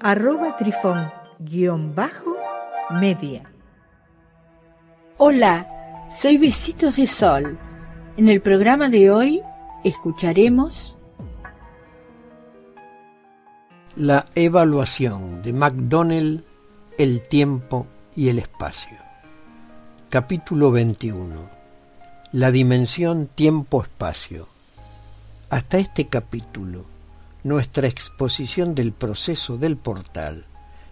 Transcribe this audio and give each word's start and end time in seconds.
arroba 0.00 0.56
trifón-media. 0.56 3.42
Hola, 5.18 6.06
soy 6.10 6.38
Besitos 6.38 6.96
de 6.96 7.06
Sol. 7.06 7.58
En 8.16 8.28
el 8.28 8.40
programa 8.40 8.88
de 8.88 9.10
hoy 9.10 9.42
escucharemos 9.84 10.96
la 13.96 14.26
evaluación 14.34 15.42
de 15.42 15.52
McDonnell, 15.52 16.44
el 16.98 17.22
tiempo 17.22 17.86
y 18.14 18.28
el 18.28 18.38
espacio. 18.38 18.96
Capítulo 20.10 20.70
21. 20.70 21.50
La 22.32 22.50
dimensión 22.50 23.26
tiempo-espacio. 23.26 24.48
Hasta 25.48 25.78
este 25.78 26.08
capítulo, 26.08 26.84
nuestra 27.46 27.86
exposición 27.86 28.74
del 28.74 28.90
proceso 28.90 29.56
del 29.56 29.76
portal 29.76 30.46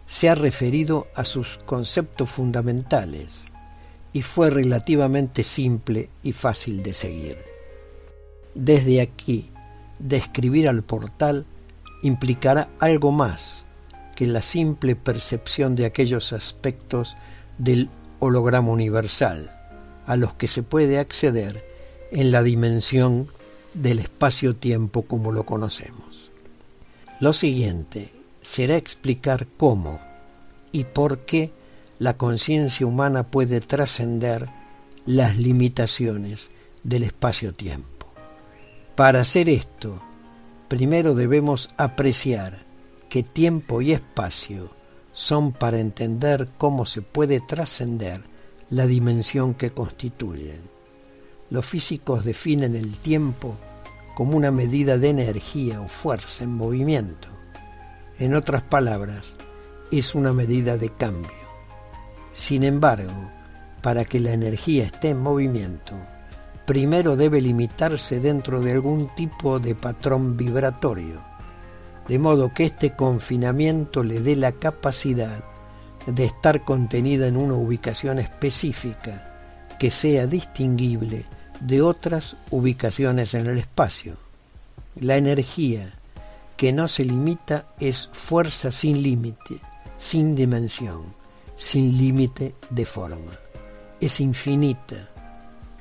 se 0.06 0.28
ha 0.28 0.36
referido 0.36 1.08
a 1.16 1.24
sus 1.24 1.58
conceptos 1.66 2.30
fundamentales 2.30 3.42
y 4.12 4.22
fue 4.22 4.50
relativamente 4.50 5.42
simple 5.42 6.10
y 6.22 6.30
fácil 6.30 6.84
de 6.84 6.94
seguir. 6.94 7.38
Desde 8.54 9.00
aquí, 9.00 9.50
describir 9.98 10.68
al 10.68 10.84
portal 10.84 11.44
implicará 12.04 12.68
algo 12.78 13.10
más 13.10 13.64
que 14.14 14.28
la 14.28 14.40
simple 14.40 14.94
percepción 14.94 15.74
de 15.74 15.86
aquellos 15.86 16.32
aspectos 16.32 17.16
del 17.58 17.90
holograma 18.20 18.70
universal 18.70 19.50
a 20.06 20.14
los 20.14 20.34
que 20.34 20.46
se 20.46 20.62
puede 20.62 21.00
acceder 21.00 21.68
en 22.12 22.30
la 22.30 22.44
dimensión 22.44 23.26
del 23.74 23.98
espacio-tiempo 23.98 25.02
como 25.02 25.32
lo 25.32 25.44
conocemos. 25.44 26.13
Lo 27.24 27.32
siguiente 27.32 28.12
será 28.42 28.76
explicar 28.76 29.46
cómo 29.56 29.98
y 30.72 30.84
por 30.84 31.20
qué 31.20 31.52
la 31.98 32.18
conciencia 32.18 32.86
humana 32.86 33.30
puede 33.30 33.62
trascender 33.62 34.50
las 35.06 35.38
limitaciones 35.38 36.50
del 36.82 37.04
espacio-tiempo. 37.04 38.08
Para 38.94 39.22
hacer 39.22 39.48
esto, 39.48 40.02
primero 40.68 41.14
debemos 41.14 41.70
apreciar 41.78 42.66
que 43.08 43.22
tiempo 43.22 43.80
y 43.80 43.92
espacio 43.92 44.76
son 45.14 45.52
para 45.52 45.80
entender 45.80 46.50
cómo 46.58 46.84
se 46.84 47.00
puede 47.00 47.40
trascender 47.40 48.20
la 48.68 48.86
dimensión 48.86 49.54
que 49.54 49.70
constituyen. 49.70 50.60
Los 51.48 51.64
físicos 51.64 52.22
definen 52.22 52.76
el 52.76 52.98
tiempo 52.98 53.56
como 54.14 54.36
una 54.36 54.50
medida 54.50 54.98
de 54.98 55.10
energía 55.10 55.80
o 55.80 55.88
fuerza 55.88 56.44
en 56.44 56.54
movimiento. 56.54 57.28
En 58.18 58.34
otras 58.34 58.62
palabras, 58.62 59.36
es 59.90 60.14
una 60.14 60.32
medida 60.32 60.76
de 60.76 60.90
cambio. 60.90 61.30
Sin 62.32 62.64
embargo, 62.64 63.30
para 63.82 64.04
que 64.04 64.20
la 64.20 64.32
energía 64.32 64.84
esté 64.84 65.10
en 65.10 65.20
movimiento, 65.20 65.94
primero 66.64 67.16
debe 67.16 67.40
limitarse 67.40 68.20
dentro 68.20 68.60
de 68.60 68.72
algún 68.72 69.14
tipo 69.14 69.58
de 69.60 69.74
patrón 69.74 70.36
vibratorio, 70.36 71.22
de 72.08 72.18
modo 72.18 72.52
que 72.52 72.66
este 72.66 72.94
confinamiento 72.94 74.02
le 74.02 74.20
dé 74.20 74.36
la 74.36 74.52
capacidad 74.52 75.44
de 76.06 76.24
estar 76.24 76.64
contenida 76.64 77.26
en 77.26 77.36
una 77.36 77.54
ubicación 77.54 78.18
específica 78.18 79.32
que 79.78 79.90
sea 79.90 80.26
distinguible 80.26 81.26
de 81.64 81.82
otras 81.82 82.36
ubicaciones 82.50 83.34
en 83.34 83.46
el 83.46 83.58
espacio. 83.58 84.16
La 85.00 85.16
energía 85.16 85.92
que 86.56 86.72
no 86.72 86.86
se 86.86 87.04
limita 87.04 87.66
es 87.80 88.08
fuerza 88.12 88.70
sin 88.70 89.02
límite, 89.02 89.60
sin 89.96 90.34
dimensión, 90.36 91.14
sin 91.56 91.98
límite 91.98 92.54
de 92.70 92.86
forma. 92.86 93.32
Es 94.00 94.20
infinita. 94.20 95.10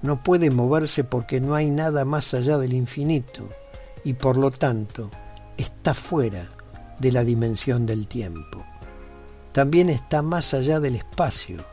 No 0.02 0.24
puede 0.24 0.50
moverse 0.50 1.04
porque 1.04 1.40
no 1.40 1.56
hay 1.56 1.70
nada 1.70 2.06
más 2.06 2.34
allá 2.34 2.58
del 2.58 2.74
infinito 2.74 3.48
y 4.04 4.14
por 4.14 4.38
lo 4.38 4.52
tanto 4.52 5.12
está 5.58 5.94
fuera 5.94 6.50
de 7.00 7.12
la 7.12 7.24
dimensión 7.24 7.86
del 7.86 8.08
tiempo 8.08 8.66
también 9.54 9.92
está 9.92 10.24
más 10.24 10.56
allá 10.56 10.80
del 10.80 10.96
espacio, 10.96 11.64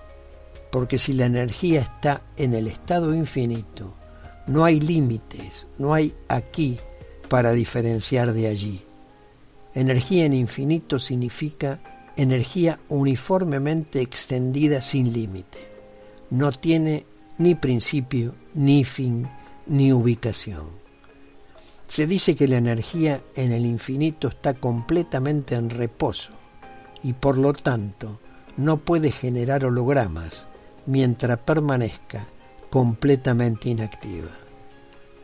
porque 0.71 0.99
si 0.99 1.15
la 1.15 1.25
energía 1.25 1.81
está 1.81 2.21
en 2.37 2.53
el 2.55 2.67
estado 2.67 3.15
infinito, 3.15 3.95
no 4.51 4.65
hay 4.65 4.81
límites, 4.81 5.69
no 5.79 5.95
hay 5.95 6.13
aquí 6.27 6.77
para 7.29 7.53
diferenciar 7.53 8.33
de 8.33 8.49
allí. 8.49 8.83
Energía 9.75 10.25
en 10.25 10.35
infinito 10.35 10.99
significa 10.99 11.81
energía 12.17 12.81
uniformemente 12.89 14.01
extendida 14.01 14.83
sin 14.83 15.13
límite. 15.13 15.71
No 16.31 16.51
tiene 16.51 17.07
ni 17.39 17.55
principio, 17.55 18.35
ni 18.55 18.83
fin, 18.83 19.29
ni 19.67 19.93
ubicación. 19.93 20.67
Se 21.87 22.09
dice 22.09 22.35
que 22.35 22.49
la 22.49 22.57
energía 22.57 23.23
en 23.37 23.53
el 23.53 23.65
infinito 23.65 24.27
está 24.27 24.55
completamente 24.55 25.55
en 25.55 25.71
reposo 25.71 26.33
y 27.05 27.13
por 27.13 27.39
lo 27.39 27.53
tanto 27.53 28.19
no 28.57 28.79
puede 28.79 29.13
generar 29.13 29.65
hologramas 29.65 30.49
mientras 30.87 31.39
permanezca 31.39 32.27
completamente 32.71 33.69
inactiva. 33.69 34.31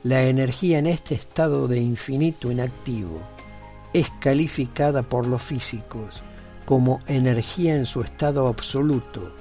La 0.02 0.24
energía 0.24 0.78
en 0.78 0.86
este 0.86 1.14
estado 1.14 1.68
de 1.68 1.80
infinito 1.80 2.50
inactivo 2.50 3.20
es 3.92 4.10
calificada 4.20 5.02
por 5.02 5.26
los 5.26 5.42
físicos 5.42 6.22
como 6.64 7.00
energía 7.06 7.76
en 7.76 7.86
su 7.86 8.02
estado 8.02 8.48
absoluto 8.48 9.34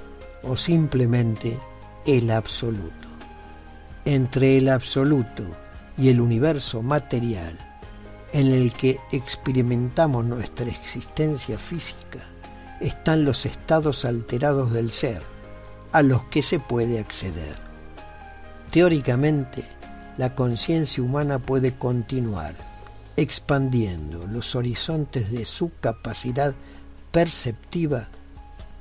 o 0.43 0.55
simplemente 0.55 1.59
el 2.05 2.29
absoluto. 2.31 3.07
Entre 4.05 4.57
el 4.57 4.69
absoluto 4.69 5.43
y 5.97 6.09
el 6.09 6.21
universo 6.21 6.83
material 6.83 7.57
en 8.31 8.47
el 8.47 8.73
que 8.73 8.99
experimentamos 9.11 10.25
nuestra 10.25 10.69
existencia 10.69 11.57
física 11.57 12.19
están 12.79 13.25
los 13.25 13.45
estados 13.45 14.05
alterados 14.05 14.71
del 14.71 14.91
ser 14.91 15.23
a 15.91 16.01
los 16.03 16.25
que 16.25 16.43
se 16.43 16.59
puede 16.59 16.99
acceder. 16.99 17.64
Teóricamente, 18.71 19.63
la 20.17 20.35
conciencia 20.35 21.03
humana 21.03 21.39
puede 21.39 21.73
continuar 21.75 22.53
expandiendo 23.17 24.27
los 24.27 24.55
horizontes 24.55 25.31
de 25.31 25.45
su 25.45 25.71
capacidad 25.79 26.53
perceptiva 27.11 28.09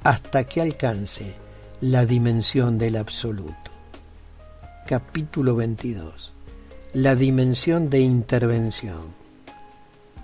hasta 0.03 0.45
que 0.45 0.61
alcance 0.61 1.35
la 1.81 2.05
dimensión 2.05 2.79
del 2.79 2.97
absoluto. 2.97 3.71
Capítulo 4.87 5.55
22. 5.55 6.33
La 6.95 7.15
dimensión 7.15 7.91
de 7.91 8.01
intervención. 8.01 9.15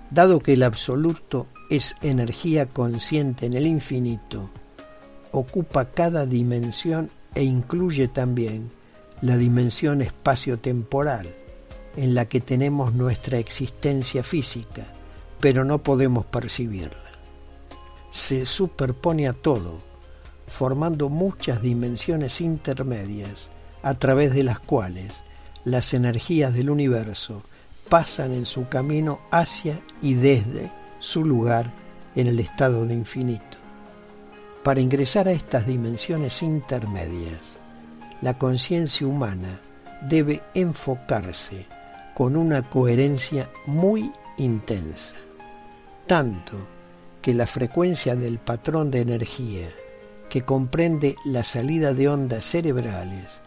Dado 0.09 0.39
que 0.39 0.53
el 0.53 0.63
absoluto 0.63 1.47
es 1.69 1.95
energía 2.01 2.67
consciente 2.67 3.45
en 3.45 3.53
el 3.53 3.65
infinito, 3.65 4.49
ocupa 5.31 5.85
cada 5.85 6.25
dimensión 6.25 7.09
e 7.33 7.43
incluye 7.43 8.09
también 8.09 8.71
la 9.21 9.37
dimensión 9.37 10.01
espacio-temporal, 10.01 11.27
en 11.95 12.15
la 12.15 12.25
que 12.25 12.41
tenemos 12.41 12.93
nuestra 12.93 13.37
existencia 13.37 14.23
física, 14.23 14.87
pero 15.39 15.63
no 15.63 15.83
podemos 15.83 16.25
percibirla. 16.25 16.97
Se 18.11 18.45
superpone 18.45 19.27
a 19.27 19.33
todo, 19.33 19.81
formando 20.47 21.09
muchas 21.09 21.61
dimensiones 21.61 22.41
intermedias 22.41 23.49
a 23.83 23.93
través 23.95 24.33
de 24.33 24.43
las 24.43 24.59
cuales 24.59 25.13
las 25.63 25.93
energías 25.93 26.53
del 26.53 26.69
universo 26.69 27.43
pasan 27.89 28.31
en 28.31 28.45
su 28.45 28.67
camino 28.67 29.21
hacia 29.31 29.81
y 30.01 30.15
desde 30.15 30.71
su 30.99 31.25
lugar 31.25 31.71
en 32.15 32.27
el 32.27 32.39
estado 32.39 32.85
de 32.85 32.93
infinito. 32.93 33.57
Para 34.63 34.79
ingresar 34.79 35.27
a 35.27 35.31
estas 35.31 35.65
dimensiones 35.65 36.41
intermedias, 36.41 37.60
la 38.21 38.37
conciencia 38.37 39.07
humana 39.07 39.59
debe 40.07 40.41
enfocarse 40.53 41.65
con 42.13 42.35
una 42.35 42.69
coherencia 42.69 43.49
muy 43.65 44.11
intensa, 44.37 45.15
tanto 46.07 46.67
que 47.21 47.33
la 47.33 47.47
frecuencia 47.47 48.15
del 48.15 48.39
patrón 48.39 48.91
de 48.91 49.01
energía 49.01 49.67
que 50.29 50.43
comprende 50.43 51.15
la 51.25 51.43
salida 51.43 51.93
de 51.93 52.09
ondas 52.09 52.45
cerebrales 52.45 53.41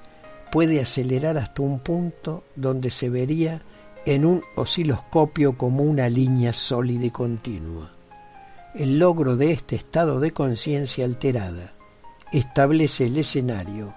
puede 0.50 0.80
acelerar 0.80 1.38
hasta 1.38 1.62
un 1.62 1.80
punto 1.80 2.44
donde 2.54 2.90
se 2.90 3.10
vería 3.10 3.62
en 4.06 4.24
un 4.24 4.42
osciloscopio 4.54 5.56
como 5.56 5.82
una 5.82 6.08
línea 6.08 6.52
sólida 6.52 7.06
y 7.06 7.10
continua. 7.10 7.90
El 8.74 8.98
logro 8.98 9.36
de 9.36 9.52
este 9.52 9.76
estado 9.76 10.20
de 10.20 10.32
conciencia 10.32 11.04
alterada 11.04 11.72
establece 12.32 13.06
el 13.06 13.18
escenario 13.18 13.94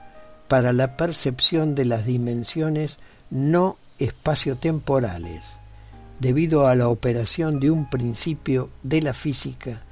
para 0.48 0.74
la 0.74 0.98
percepción 0.98 1.76
de 1.76 1.86
las 1.86 2.06
dimensiones 2.06 3.00
no 3.30 3.78
espaciotemporales, 4.00 5.58
debido 6.20 6.68
a 6.68 6.76
la 6.76 6.90
operación 6.90 7.60
de 7.60 7.72
un 7.72 7.90
principio 7.90 8.70
de 8.84 9.02
la 9.02 9.14
física 9.14 9.84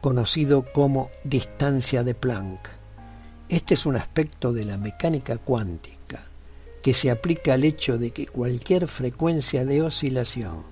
conocido 0.00 0.70
como 0.72 1.10
distancia 1.24 2.04
de 2.04 2.14
Planck. 2.14 2.60
Este 3.48 3.74
es 3.74 3.86
un 3.86 3.96
aspecto 3.96 4.52
de 4.52 4.64
la 4.64 4.76
mecánica 4.76 5.38
cuántica 5.38 6.22
que 6.82 6.92
se 6.92 7.10
aplica 7.10 7.54
al 7.54 7.64
hecho 7.64 7.96
de 7.96 8.10
que 8.10 8.26
cualquier 8.26 8.86
frecuencia 8.88 9.64
de 9.64 9.80
oscilación, 9.80 10.62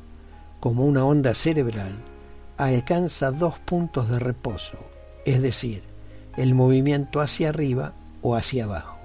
como 0.61 0.85
una 0.85 1.07
onda 1.07 1.33
cerebral, 1.33 1.93
alcanza 2.59 3.31
dos 3.31 3.59
puntos 3.59 4.11
de 4.11 4.19
reposo, 4.19 4.79
es 5.25 5.41
decir, 5.41 5.83
el 6.37 6.55
movimiento 6.55 7.23
hacia 7.23 7.49
arriba 7.49 7.95
o 8.21 8.37
hacia 8.37 8.65
abajo. 8.65 9.02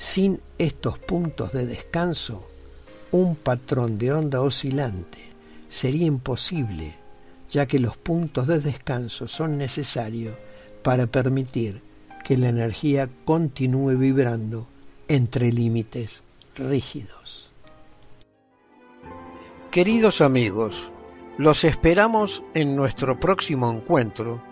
Sin 0.00 0.40
estos 0.56 0.98
puntos 0.98 1.52
de 1.52 1.66
descanso, 1.66 2.48
un 3.10 3.36
patrón 3.36 3.98
de 3.98 4.14
onda 4.14 4.40
oscilante 4.40 5.18
sería 5.68 6.06
imposible 6.06 6.94
ya 7.50 7.66
que 7.66 7.78
los 7.78 7.98
puntos 7.98 8.46
de 8.46 8.60
descanso 8.60 9.28
son 9.28 9.58
necesarios 9.58 10.34
para 10.82 11.06
permitir 11.06 11.82
que 12.24 12.38
la 12.38 12.48
energía 12.48 13.10
continúe 13.26 13.98
vibrando 13.98 14.66
entre 15.06 15.52
límites 15.52 16.22
rígidos. 16.56 17.52
Queridos 19.70 20.22
amigos, 20.22 20.90
los 21.36 21.62
esperamos 21.62 22.42
en 22.54 22.74
nuestro 22.74 23.20
próximo 23.20 23.70
encuentro 23.70 24.42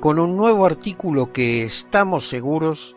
con 0.00 0.18
un 0.18 0.38
nuevo 0.38 0.64
artículo 0.64 1.34
que 1.34 1.64
estamos 1.64 2.26
seguros 2.30 2.96